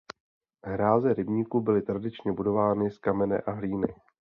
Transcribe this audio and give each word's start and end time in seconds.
Hráze 0.65 1.13
rybníků 1.13 1.61
byly 1.61 1.81
tradičně 1.81 2.31
budovány 2.31 2.91
z 2.91 2.97
kamene 2.97 3.37
a 3.37 3.51
hlíny. 3.51 3.87